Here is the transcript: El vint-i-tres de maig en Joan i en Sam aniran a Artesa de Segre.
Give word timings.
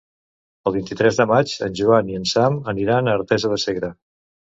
El 0.69 0.73
vint-i-tres 0.77 1.19
de 1.19 1.27
maig 1.31 1.53
en 1.67 1.75
Joan 1.79 2.09
i 2.13 2.17
en 2.21 2.25
Sam 2.31 2.57
aniran 2.73 3.11
a 3.11 3.15
Artesa 3.19 3.53
de 3.53 3.61
Segre. 3.67 3.93